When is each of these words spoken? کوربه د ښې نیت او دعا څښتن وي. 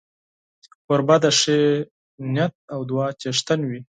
کوربه 0.85 1.15
د 1.23 1.25
ښې 1.39 1.59
نیت 2.33 2.53
او 2.73 2.79
دعا 2.89 3.07
څښتن 3.19 3.59
وي. 3.69 3.79